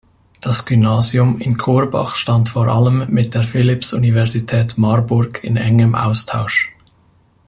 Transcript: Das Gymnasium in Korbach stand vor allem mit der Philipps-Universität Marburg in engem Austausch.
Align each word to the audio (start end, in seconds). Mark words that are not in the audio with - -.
Das 0.41 0.65
Gymnasium 0.65 1.39
in 1.39 1.57
Korbach 1.57 2.15
stand 2.15 2.49
vor 2.49 2.67
allem 2.69 3.05
mit 3.13 3.35
der 3.35 3.43
Philipps-Universität 3.43 4.75
Marburg 4.79 5.43
in 5.43 5.57
engem 5.57 5.93
Austausch. 5.93 6.71